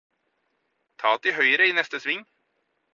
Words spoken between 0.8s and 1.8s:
ta til høyre i